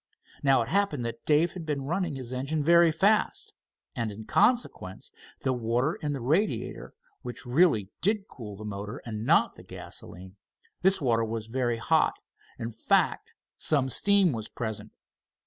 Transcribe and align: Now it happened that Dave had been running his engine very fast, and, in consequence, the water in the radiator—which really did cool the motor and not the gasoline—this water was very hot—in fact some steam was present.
Now 0.41 0.63
it 0.63 0.69
happened 0.69 1.05
that 1.05 1.27
Dave 1.27 1.53
had 1.53 1.63
been 1.63 1.83
running 1.85 2.15
his 2.15 2.33
engine 2.33 2.63
very 2.63 2.91
fast, 2.91 3.53
and, 3.95 4.11
in 4.11 4.25
consequence, 4.25 5.11
the 5.41 5.53
water 5.53 5.93
in 5.93 6.11
the 6.13 6.19
radiator—which 6.19 7.45
really 7.45 7.91
did 8.01 8.27
cool 8.27 8.55
the 8.55 8.65
motor 8.65 9.03
and 9.05 9.23
not 9.27 9.53
the 9.53 9.63
gasoline—this 9.63 11.01
water 11.01 11.23
was 11.23 11.45
very 11.45 11.77
hot—in 11.77 12.71
fact 12.71 13.33
some 13.57 13.89
steam 13.89 14.31
was 14.31 14.47
present. 14.47 14.91